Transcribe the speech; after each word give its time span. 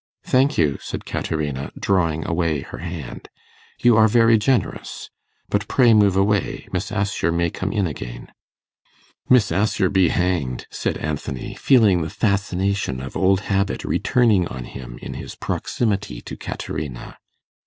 'Thank 0.23 0.57
you,' 0.57 0.79
said 0.81 1.05
Caterina, 1.05 1.71
drawing 1.79 2.25
away 2.25 2.61
her 2.61 2.79
hand. 2.79 3.29
'You 3.83 3.95
are 3.97 4.07
very 4.07 4.35
generous. 4.35 5.11
But 5.47 5.67
pray 5.67 5.93
move 5.93 6.15
away. 6.15 6.67
Miss 6.73 6.91
Assher 6.91 7.31
may 7.31 7.51
come 7.51 7.71
in 7.71 7.85
again.' 7.85 8.29
'Miss 9.29 9.51
Assher 9.51 9.89
be 9.91 10.09
hanged!' 10.09 10.65
said 10.71 10.97
Anthony, 10.97 11.53
feeling 11.53 12.01
the 12.01 12.09
fascination 12.09 12.99
of 12.99 13.15
old 13.15 13.41
habit 13.41 13.85
returning 13.85 14.47
on 14.47 14.63
him 14.63 14.97
in 15.03 15.13
his 15.13 15.35
proximity 15.35 16.19
to 16.21 16.35
Caterina. 16.35 17.19